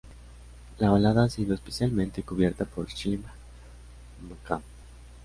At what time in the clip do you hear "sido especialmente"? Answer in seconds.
1.29-2.23